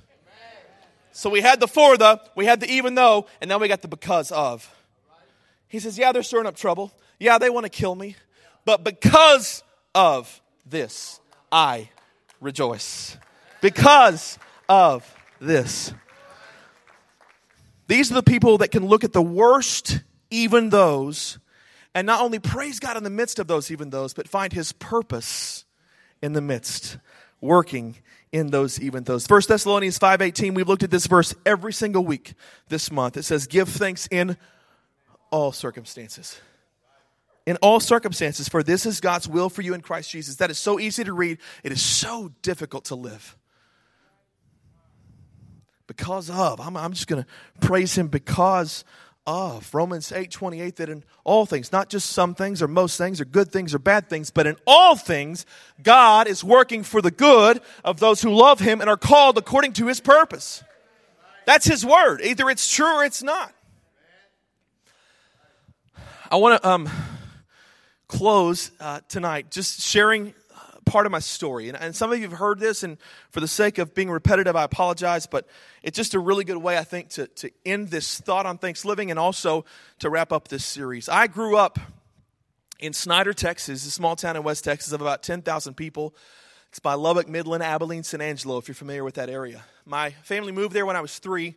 [1.16, 3.83] So we had the for the, we had the even though, and now we got
[3.83, 4.68] the because of.
[5.68, 6.92] He says, Yeah, they're stirring up trouble.
[7.20, 8.16] Yeah, they want to kill me.
[8.64, 9.62] But because
[9.94, 11.20] of this,
[11.53, 11.88] I
[12.40, 13.16] rejoice.
[13.61, 15.09] Because of
[15.40, 15.94] this.
[17.87, 20.00] These are the people that can look at the worst,
[20.31, 21.38] even those,
[21.94, 24.72] and not only praise God in the midst of those, even those, but find his
[24.72, 25.64] purpose
[26.20, 26.98] in the midst,
[27.44, 27.96] working
[28.33, 29.26] in those even those.
[29.26, 32.35] 1 Thessalonians 5:18, we've looked at this verse every single week
[32.68, 33.16] this month.
[33.16, 34.37] It says, "Give thanks in
[35.30, 36.40] all circumstances."
[37.46, 40.37] In all circumstances, for this is God's will for you in Christ Jesus.
[40.37, 41.37] That is so easy to read.
[41.62, 43.37] It is so difficult to live.
[45.87, 47.28] Because of, I'm, I'm just going to
[47.61, 48.83] praise Him because
[49.27, 53.21] of Romans 8 28 that in all things, not just some things or most things
[53.21, 55.47] or good things or bad things, but in all things,
[55.83, 59.73] God is working for the good of those who love Him and are called according
[59.75, 60.63] to His purpose.
[61.47, 62.21] That's His word.
[62.23, 63.55] Either it's true or it's not.
[66.31, 66.89] I want to um,
[68.09, 70.35] close uh, tonight just sharing
[70.85, 71.68] part of my story.
[71.68, 72.99] And, and some of you have heard this, and
[73.31, 75.47] for the sake of being repetitive, I apologize, but
[75.83, 79.11] it's just a really good way, I think, to, to end this thought on Thanksgiving
[79.11, 79.64] and also
[80.01, 81.09] to wrap up this series.
[81.09, 81.79] I grew up
[82.79, 86.14] in Snyder, Texas, a small town in West Texas of about 10,000 people.
[86.68, 89.64] It's by Lubbock, Midland, Abilene, San Angelo, if you're familiar with that area.
[89.87, 91.55] My family moved there when I was three.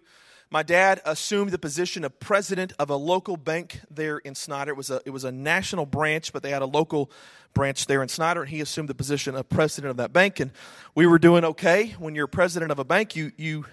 [0.50, 4.72] My dad assumed the position of president of a local bank there in Snyder.
[4.72, 7.12] It was a, it was a national branch, but they had a local
[7.54, 10.40] branch there in Snyder, and he assumed the position of president of that bank.
[10.40, 10.52] And
[10.96, 11.96] we were doing okay.
[12.00, 13.66] When you're president of a bank, you you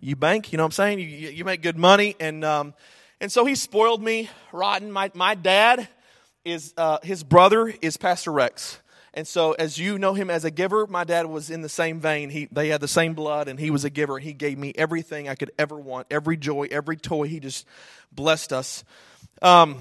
[0.00, 0.52] you bank.
[0.52, 1.00] You know what I'm saying?
[1.00, 2.72] You you make good money, and um,
[3.20, 4.90] and so he spoiled me rotten.
[4.90, 5.86] My my dad
[6.46, 8.78] is uh, his brother is Pastor Rex.
[9.14, 12.00] And so, as you know him as a giver, my dad was in the same
[12.00, 12.30] vein.
[12.30, 14.18] He, they had the same blood, and he was a giver.
[14.18, 17.28] He gave me everything I could ever want, every joy, every toy.
[17.28, 17.66] He just
[18.10, 18.84] blessed us.
[19.42, 19.80] Um,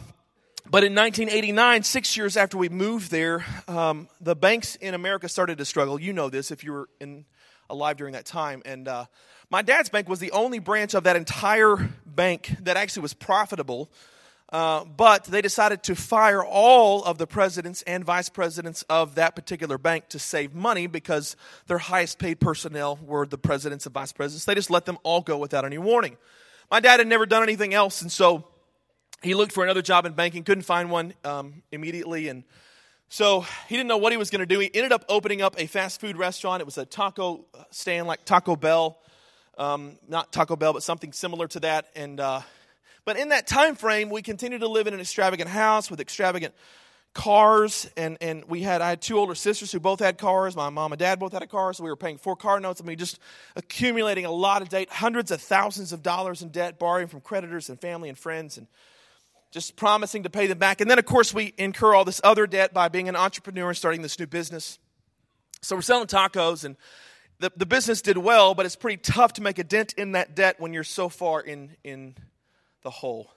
[0.69, 5.57] but in 1989, six years after we moved there, um, the banks in America started
[5.57, 5.99] to struggle.
[5.99, 7.25] You know this if you were in,
[7.69, 8.61] alive during that time.
[8.65, 9.05] And uh,
[9.49, 13.89] my dad's bank was the only branch of that entire bank that actually was profitable.
[14.51, 19.33] Uh, but they decided to fire all of the presidents and vice presidents of that
[19.33, 21.37] particular bank to save money because
[21.67, 24.43] their highest paid personnel were the presidents and vice presidents.
[24.43, 26.17] They just let them all go without any warning.
[26.69, 28.45] My dad had never done anything else, and so
[29.21, 32.43] he looked for another job in banking, couldn't find one um, immediately, and
[33.07, 34.59] so he didn't know what he was going to do.
[34.59, 36.61] He ended up opening up a fast food restaurant.
[36.61, 38.97] It was a taco stand like Taco Bell,
[39.57, 41.87] um, not Taco Bell, but something similar to that.
[41.95, 42.41] And uh,
[43.05, 46.53] but in that time frame, we continued to live in an extravagant house with extravagant
[47.13, 50.55] cars, and and we had I had two older sisters who both had cars.
[50.55, 52.81] My mom and dad both had a car, so we were paying four car notes.
[52.81, 53.19] I mean, just
[53.55, 57.69] accumulating a lot of debt, hundreds of thousands of dollars in debt, borrowing from creditors
[57.69, 58.67] and family and friends, and
[59.51, 60.79] just promising to pay them back.
[60.79, 63.77] And then, of course, we incur all this other debt by being an entrepreneur and
[63.77, 64.79] starting this new business.
[65.61, 66.77] So we're selling tacos, and
[67.39, 70.35] the, the business did well, but it's pretty tough to make a dent in that
[70.35, 72.15] debt when you're so far in, in
[72.81, 73.31] the whole.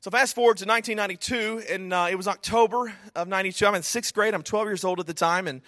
[0.00, 3.66] So fast forward to 1992, and uh, it was October of 92.
[3.66, 4.32] I'm in sixth grade.
[4.32, 5.60] I'm 12 years old at the time, and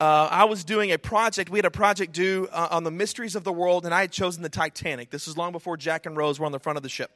[0.00, 1.50] uh, I was doing a project.
[1.50, 4.10] We had a project due uh, on the mysteries of the world, and I had
[4.10, 5.10] chosen the Titanic.
[5.10, 7.10] This was long before Jack and Rose were on the front of the ship.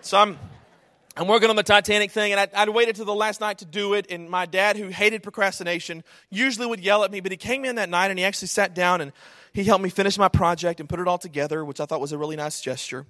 [0.00, 0.38] So I'm
[1.18, 3.64] I'm working on the Titanic thing, and I, would waited till the last night to
[3.64, 4.10] do it.
[4.10, 7.76] And my dad, who hated procrastination, usually would yell at me, but he came in
[7.76, 9.12] that night and he actually sat down and
[9.54, 12.12] he helped me finish my project and put it all together, which I thought was
[12.12, 13.06] a really nice gesture.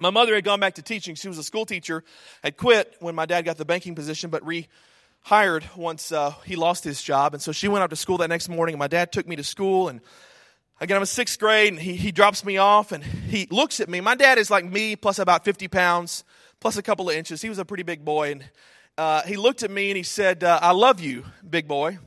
[0.00, 1.14] My mother had gone back to teaching.
[1.14, 2.02] She was a school teacher,
[2.42, 6.82] had quit when my dad got the banking position, but rehired once uh, he lost
[6.82, 7.34] his job.
[7.34, 9.36] And so she went up to school that next morning, and my dad took me
[9.36, 9.88] to school.
[9.88, 10.00] And
[10.80, 13.88] again, I'm in sixth grade, and he, he drops me off, and he looks at
[13.88, 14.00] me.
[14.00, 16.24] My dad is like me, plus about 50 pounds
[16.60, 17.42] plus a couple of inches.
[17.42, 18.32] He was a pretty big boy.
[18.32, 18.44] And
[18.96, 21.98] uh, he looked at me and he said, uh, I love you, big boy.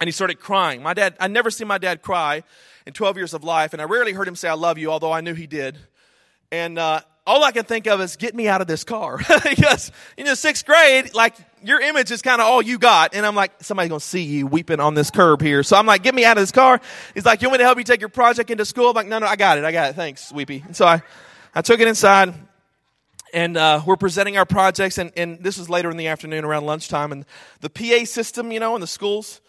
[0.00, 0.82] And he started crying.
[0.82, 2.42] My dad, I never seen my dad cry
[2.86, 5.12] in 12 years of life, and I rarely heard him say, I love you, although
[5.12, 5.78] I knew he did.
[6.50, 9.18] And uh, all I can think of is, get me out of this car.
[9.44, 13.14] because in the sixth grade, like, your image is kind of all you got.
[13.14, 15.62] And I'm like, somebody's going to see you weeping on this curb here.
[15.62, 16.80] So I'm like, get me out of this car.
[17.14, 18.88] He's like, you want me to help you take your project into school?
[18.88, 19.64] I'm like, no, no, I got it.
[19.64, 19.96] I got it.
[19.96, 20.62] Thanks, Weepy.
[20.64, 21.02] And so I,
[21.54, 22.34] I took it inside
[23.32, 26.64] and uh, we're presenting our projects and, and, this was later in the afternoon around
[26.64, 27.24] lunchtime and
[27.60, 29.40] the pa system you know in the schools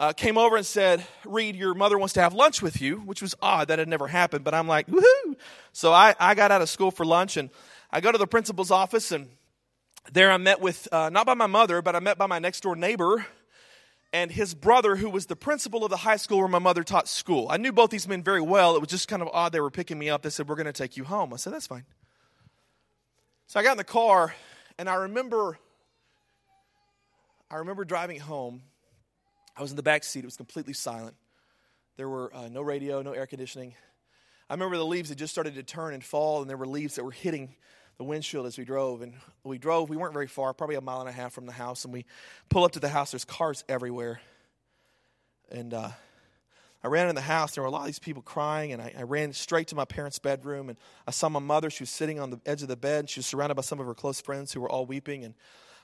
[0.00, 3.22] uh, came over and said reed your mother wants to have lunch with you which
[3.22, 3.68] was odd.
[3.68, 5.36] That had never happened but i'm like woohoo!
[5.72, 7.50] So I, I got out of school for lunch and
[7.92, 9.28] i go to the principal's office and
[10.12, 12.62] there i met with uh, not by my mother but i met by my next
[12.62, 13.24] door neighbor
[14.12, 17.08] and his brother who was the principal of the high school where my mother taught
[17.08, 17.46] school.
[17.48, 18.74] I knew both these men very well.
[18.74, 19.52] It was just kind of odd.
[19.52, 20.22] They were picking me up.
[20.22, 21.32] They said we're going to take you home.
[21.32, 21.84] I said that's fine.
[23.46, 24.34] So I got in the car,
[24.78, 25.58] and I remember,
[27.50, 28.62] I remember driving home.
[29.56, 30.20] I was in the back seat.
[30.20, 31.16] It was completely silent.
[31.96, 33.74] There were uh, no radio, no air conditioning.
[34.48, 36.96] I remember the leaves had just started to turn and fall, and there were leaves
[36.96, 37.54] that were hitting
[37.98, 39.02] the windshield as we drove.
[39.02, 39.90] And we drove.
[39.90, 41.84] We weren't very far, probably a mile and a half from the house.
[41.84, 42.06] And we
[42.48, 43.12] pull up to the house.
[43.12, 44.20] There's cars everywhere,
[45.50, 45.90] and uh,
[46.82, 47.54] I ran in the house.
[47.54, 49.84] There were a lot of these people crying, and I, I, ran straight to my
[49.84, 50.70] parents' bedroom.
[50.70, 51.68] And I saw my mother.
[51.68, 53.10] She was sitting on the edge of the bed.
[53.10, 55.24] She was surrounded by some of her close friends who were all weeping.
[55.24, 55.34] And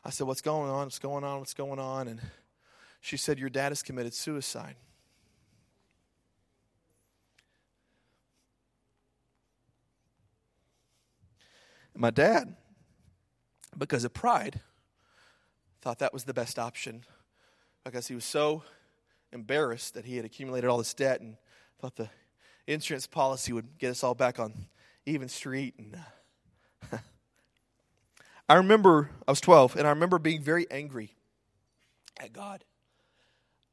[0.04, 0.86] I said, What's going on?
[0.86, 1.40] What's going on?
[1.40, 2.08] What's going on?
[2.08, 2.20] And
[3.06, 4.74] she said, Your dad has committed suicide.
[11.94, 12.56] My dad,
[13.78, 14.60] because of pride,
[15.80, 17.04] thought that was the best option
[17.84, 18.64] because he was so
[19.32, 21.36] embarrassed that he had accumulated all this debt and
[21.80, 22.10] thought the
[22.66, 24.52] insurance policy would get us all back on
[25.06, 25.74] even street.
[25.78, 25.96] And
[26.92, 26.98] uh,
[28.48, 31.14] I remember I was 12, and I remember being very angry
[32.18, 32.64] at God.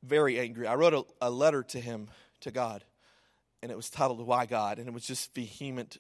[0.03, 0.67] Very angry.
[0.67, 2.09] I wrote a, a letter to him,
[2.41, 2.83] to God,
[3.61, 4.77] and it was titled Why God?
[4.77, 5.97] And it was just vehement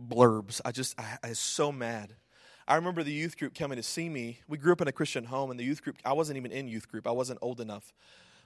[0.00, 0.60] blurbs.
[0.64, 2.14] I just, I, I was so mad.
[2.66, 4.40] I remember the youth group coming to see me.
[4.48, 6.68] We grew up in a Christian home, and the youth group, I wasn't even in
[6.68, 7.06] youth group.
[7.06, 7.92] I wasn't old enough.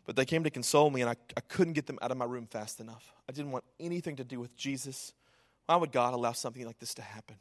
[0.06, 2.24] But they came to console me, and I, I couldn't get them out of my
[2.24, 3.12] room fast enough.
[3.28, 5.12] I didn't want anything to do with Jesus.
[5.66, 7.36] Why would God allow something like this to happen?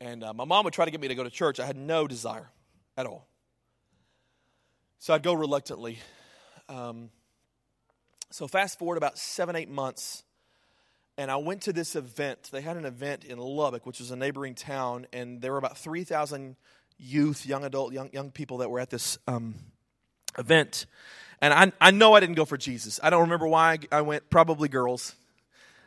[0.00, 1.58] And uh, my mom would try to get me to go to church.
[1.58, 2.50] I had no desire
[2.96, 3.26] at all.
[5.04, 5.98] So I'd go reluctantly.
[6.66, 7.10] Um,
[8.30, 10.24] so fast forward about seven, eight months
[11.18, 12.48] and I went to this event.
[12.50, 15.76] They had an event in Lubbock, which was a neighboring town, and there were about
[15.76, 16.56] 3,000
[16.96, 19.56] youth, young adult, young, young people that were at this um,
[20.38, 20.86] event.
[21.42, 22.98] And I, I know I didn't go for Jesus.
[23.02, 25.14] I don't remember why I went, probably girls.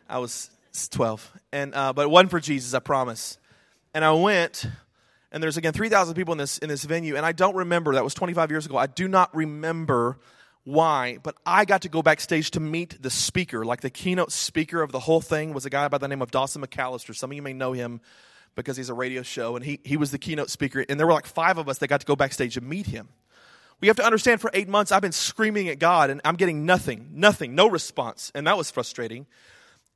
[0.07, 0.51] I was
[0.91, 1.33] 12.
[1.51, 3.39] And, uh, but it wasn't for Jesus, I promise.
[3.95, 4.67] And I went,
[5.31, 8.03] and there's again 3,000 people in this, in this venue, and I don't remember, that
[8.03, 8.77] was 25 years ago.
[8.77, 10.19] I do not remember
[10.63, 13.63] why, but I got to go backstage to meet the speaker.
[13.63, 16.29] Like the keynote speaker of the whole thing was a guy by the name of
[16.29, 17.15] Dawson McAllister.
[17.15, 18.01] Some of you may know him
[18.55, 20.83] because he's a radio show, and he, he was the keynote speaker.
[20.89, 23.07] And there were like five of us that got to go backstage and meet him.
[23.79, 26.65] We have to understand for eight months, I've been screaming at God, and I'm getting
[26.65, 28.31] nothing, nothing, no response.
[28.33, 29.27] And that was frustrating.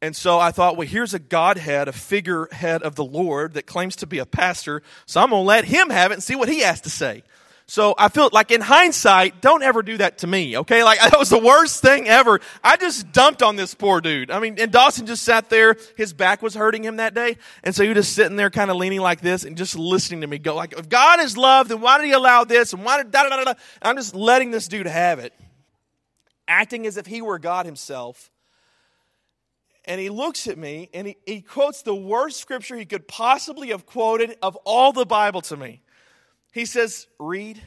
[0.01, 3.95] And so I thought, well, here's a Godhead, a figurehead of the Lord that claims
[3.97, 4.81] to be a pastor.
[5.05, 7.23] So I'm going to let him have it and see what he has to say.
[7.67, 10.83] So I feel like in hindsight, don't ever do that to me, okay?
[10.83, 12.41] Like that was the worst thing ever.
[12.63, 14.31] I just dumped on this poor dude.
[14.31, 15.77] I mean, and Dawson just sat there.
[15.95, 17.37] His back was hurting him that day.
[17.63, 20.21] And so he was just sitting there kind of leaning like this and just listening
[20.21, 22.73] to me go like, if God is love, then why did he allow this?
[22.73, 23.53] And why did da da da da?
[23.83, 25.31] I'm just letting this dude have it.
[26.47, 28.30] Acting as if he were God himself.
[29.91, 33.71] And he looks at me and he, he quotes the worst scripture he could possibly
[33.71, 35.81] have quoted of all the Bible to me.
[36.53, 37.61] He says, Reed.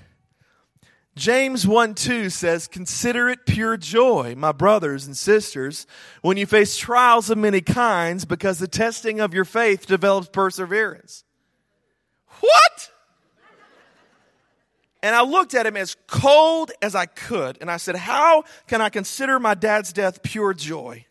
[1.16, 5.86] James 1 2 says, Consider it pure joy, my brothers and sisters,
[6.22, 11.24] when you face trials of many kinds, because the testing of your faith develops perseverance.
[12.40, 12.90] What?
[15.02, 18.80] And I looked at him as cold as I could, and I said, How can
[18.80, 21.04] I consider my dad's death pure joy?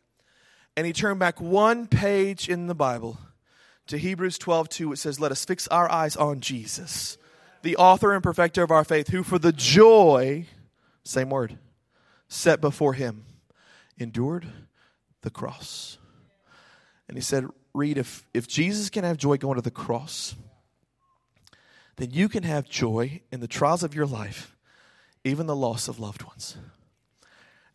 [0.75, 3.19] And he turned back one page in the Bible
[3.87, 4.93] to Hebrews 12 2.
[4.93, 7.17] It says, Let us fix our eyes on Jesus
[7.63, 10.45] the author and perfecter of our faith, who for the joy,
[11.03, 11.57] same word,
[12.27, 13.25] set before him,
[13.97, 14.45] endured
[15.21, 15.97] the cross.
[17.07, 20.35] And he said, Reed, if, if Jesus can have joy going to the cross,
[21.95, 24.55] then you can have joy in the trials of your life,
[25.23, 26.57] even the loss of loved ones.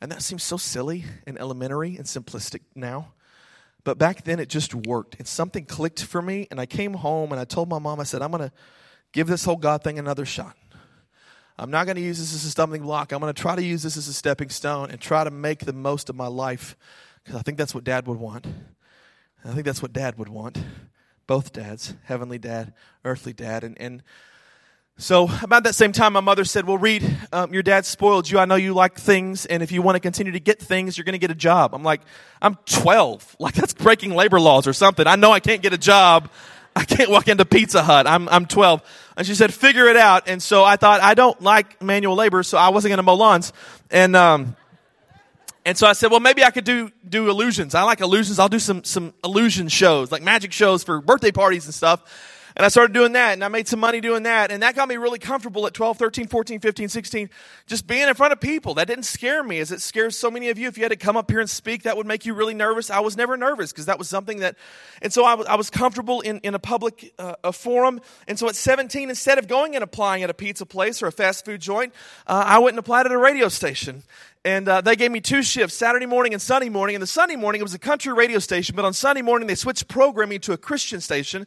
[0.01, 3.13] And that seems so silly and elementary and simplistic now.
[3.85, 5.17] But back then it just worked.
[5.19, 6.47] And something clicked for me.
[6.51, 8.53] And I came home and I told my mom, I said, I'm going to
[9.13, 10.57] give this whole God thing another shot.
[11.59, 13.11] I'm not going to use this as a stumbling block.
[13.11, 15.61] I'm going to try to use this as a stepping stone and try to make
[15.61, 16.77] the most of my life
[17.25, 18.47] because I think that's what dad would want.
[19.45, 20.59] I think that's what dad would want.
[21.27, 22.75] Both dads, heavenly dad,
[23.05, 23.65] earthly dad.
[23.65, 24.03] And, and
[24.99, 28.39] so, about that same time, my mother said, Well, Reed, um, your dad spoiled you.
[28.39, 31.05] I know you like things, and if you want to continue to get things, you're
[31.05, 31.75] going to get a job.
[31.75, 32.03] I'm like,
[32.43, 33.37] I'm 12.
[33.39, 35.07] Like, that's breaking labor laws or something.
[35.07, 36.29] I know I can't get a job
[36.79, 38.07] I can't walk into Pizza Hut.
[38.07, 38.83] I'm, I'm 12.
[39.17, 40.29] And she said, figure it out.
[40.29, 43.15] And so I thought, I don't like manual labor, so I wasn't going to mow
[43.15, 43.53] lawns.
[43.91, 44.55] And, um,
[45.65, 47.75] and so I said, well, maybe I could do, do illusions.
[47.75, 48.39] I like illusions.
[48.39, 52.01] I'll do some, some illusion shows, like magic shows for birthday parties and stuff.
[52.59, 54.51] And I started doing that and I made some money doing that.
[54.51, 57.31] And that got me really comfortable at 12, 13, 14, 15, 16,
[57.69, 58.75] just being in front of people.
[58.75, 60.67] That didn't scare me as it scares so many of you.
[60.67, 62.91] If you had to come up here and speak, that would make you really nervous.
[62.91, 64.57] I was never nervous because that was something that,
[65.01, 68.01] and so I was, I was comfortable in, in a public uh, a forum.
[68.27, 71.13] And so at 17, instead of going and applying at a pizza place or a
[71.13, 71.95] fast food joint,
[72.27, 74.03] uh, I went and applied at a radio station.
[74.45, 76.97] And uh, they gave me two shifts, Saturday morning and Sunday morning.
[76.97, 79.55] And the Sunday morning, it was a country radio station, but on Sunday morning, they
[79.55, 81.47] switched programming to a Christian station.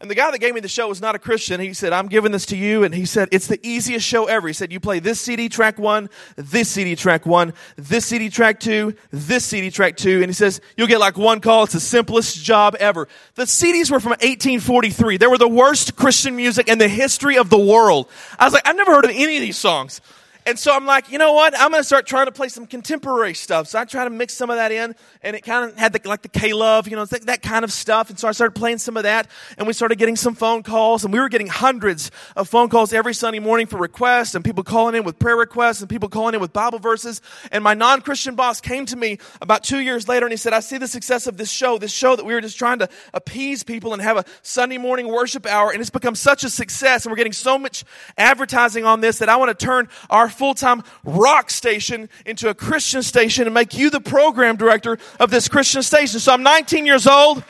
[0.00, 1.60] And the guy that gave me the show was not a Christian.
[1.60, 2.84] He said, I'm giving this to you.
[2.84, 4.46] And he said, it's the easiest show ever.
[4.46, 8.60] He said, you play this CD track one, this CD track one, this CD track
[8.60, 10.22] two, this CD track two.
[10.22, 11.64] And he says, you'll get like one call.
[11.64, 13.08] It's the simplest job ever.
[13.34, 15.18] The CDs were from 1843.
[15.18, 18.08] They were the worst Christian music in the history of the world.
[18.38, 20.00] I was like, I've never heard of any of these songs.
[20.46, 21.54] And so I'm like, you know what?
[21.58, 23.68] I'm going to start trying to play some contemporary stuff.
[23.68, 26.08] So I try to mix some of that in, and it kind of had the,
[26.08, 28.10] like the K Love, you know, that, that kind of stuff.
[28.10, 29.28] And so I started playing some of that,
[29.58, 32.92] and we started getting some phone calls, and we were getting hundreds of phone calls
[32.92, 36.34] every Sunday morning for requests, and people calling in with prayer requests, and people calling
[36.34, 37.20] in with Bible verses.
[37.52, 40.60] And my non-Christian boss came to me about two years later, and he said, "I
[40.60, 43.62] see the success of this show, this show that we were just trying to appease
[43.62, 47.12] people and have a Sunday morning worship hour, and it's become such a success, and
[47.12, 47.84] we're getting so much
[48.16, 52.54] advertising on this that I want to turn our full time rock station into a
[52.54, 56.20] Christian station and make you the program director of this Christian station.
[56.20, 57.44] So I'm 19 years old.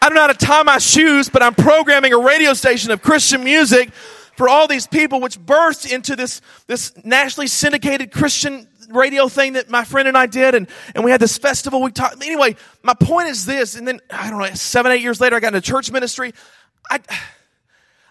[0.00, 3.02] I don't know how to tie my shoes, but I'm programming a radio station of
[3.02, 3.90] Christian music
[4.36, 9.68] for all these people, which burst into this, this nationally syndicated Christian radio thing that
[9.68, 11.82] my friend and I did, and, and we had this festival.
[11.82, 12.22] We talked.
[12.22, 15.40] Anyway, my point is this, and then I don't know, seven, eight years later, I
[15.40, 16.32] got into church ministry.
[16.90, 17.00] I,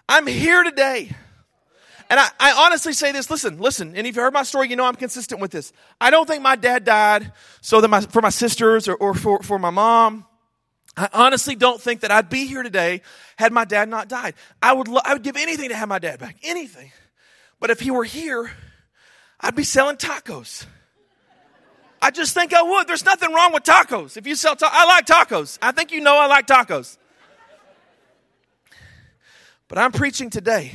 [0.08, 1.12] I'm here today
[2.08, 4.76] and I, I, honestly say this, listen, listen, and if you heard my story, you
[4.76, 5.72] know I'm consistent with this.
[6.00, 9.42] I don't think my dad died so that my, for my sisters or, or for,
[9.42, 10.24] for my mom.
[10.96, 13.02] I honestly don't think that I'd be here today
[13.36, 14.34] had my dad not died.
[14.62, 16.90] I would, lo- I would give anything to have my dad back, anything.
[17.60, 18.50] But if he were here,
[19.40, 20.64] I'd be selling tacos.
[22.00, 22.86] I just think I would.
[22.86, 24.16] There's nothing wrong with tacos.
[24.16, 25.58] If you sell tacos, I like tacos.
[25.60, 26.98] I think you know I like tacos.
[29.68, 30.72] But I'm preaching today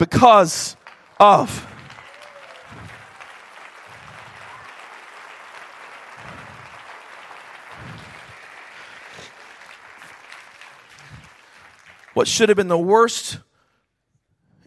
[0.00, 0.76] because
[1.20, 1.66] of.
[12.14, 13.38] What should have been the worst,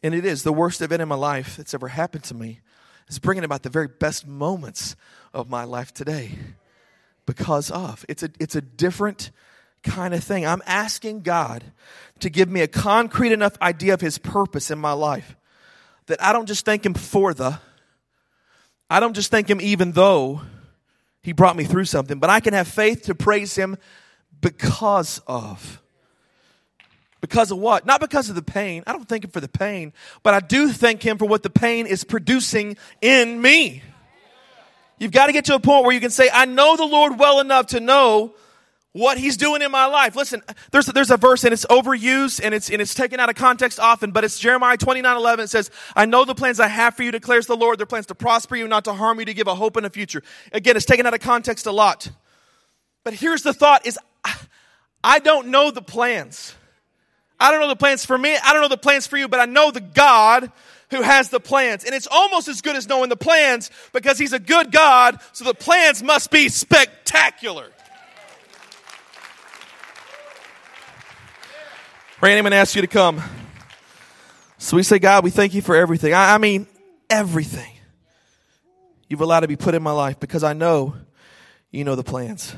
[0.03, 2.61] and it is the worst event in my life that's ever happened to me,
[3.09, 4.95] is bringing about the very best moments
[5.33, 6.37] of my life today.
[7.25, 8.05] because of.
[8.09, 9.31] It's a, it's a different
[9.83, 10.45] kind of thing.
[10.45, 11.63] I'm asking God
[12.19, 15.35] to give me a concrete enough idea of His purpose in my life
[16.07, 17.59] that I don't just thank Him for the,
[18.89, 20.41] I don't just thank Him even though
[21.21, 23.77] He brought me through something, but I can have faith to praise Him
[24.41, 25.81] because of.
[27.21, 27.85] Because of what?
[27.85, 28.83] Not because of the pain.
[28.85, 31.49] I don't thank Him for the pain, but I do thank Him for what the
[31.49, 33.81] pain is producing in me.
[34.99, 37.17] You've got to get to a point where you can say, I know the Lord
[37.19, 38.35] well enough to know
[38.93, 40.15] what he's doing in my life.
[40.15, 40.41] Listen,
[40.71, 43.79] there's, there's a verse and it's overused and it's, and it's taken out of context
[43.79, 45.43] often, but it's Jeremiah 29, 11.
[45.43, 47.79] It says, I know the plans I have for you, declares the Lord.
[47.79, 49.89] They're plans to prosper you, not to harm you, to give a hope and a
[49.89, 50.21] future.
[50.51, 52.09] Again, it's taken out of context a lot.
[53.03, 53.97] But here's the thought is,
[55.03, 56.55] I don't know the plans.
[57.39, 58.37] I don't know the plans for me.
[58.41, 60.51] I don't know the plans for you, but I know the God
[60.91, 61.83] who has the plans.
[61.83, 65.43] And it's almost as good as knowing the plans because he's a good God, so
[65.43, 67.71] the plans must be spectacular.
[72.23, 73.21] Randy, I'm going to ask you to come.
[74.57, 76.13] So we say, God, we thank you for everything.
[76.13, 76.67] I, I mean,
[77.09, 77.73] everything
[79.09, 80.95] you've allowed to be put in my life because I know
[81.69, 82.55] you know the plans.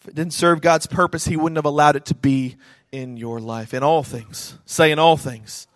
[0.00, 2.54] If it didn't serve God's purpose, He wouldn't have allowed it to be
[2.92, 3.74] in your life.
[3.74, 5.66] In all things, say in all things.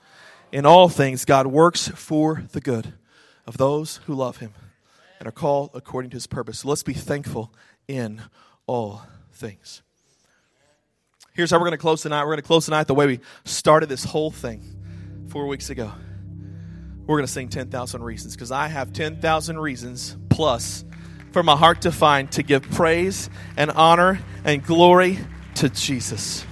[0.53, 2.95] In all things, God works for the good
[3.49, 4.53] of those who love Him
[5.19, 6.61] and are called according to His purpose.
[6.61, 7.53] So let's be thankful
[7.89, 8.23] in
[8.69, 9.03] all
[9.33, 9.83] things.
[11.35, 12.25] Here's how we're going to close tonight.
[12.25, 14.63] We're going to close tonight the way we started this whole thing
[15.29, 15.91] four weeks ago.
[17.07, 20.85] We're going to sing 10,000 Reasons because I have 10,000 reasons plus
[21.33, 25.19] for my heart to find to give praise and honor and glory
[25.55, 26.45] to Jesus.